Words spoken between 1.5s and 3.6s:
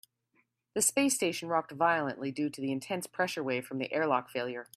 violently due to the intense pressure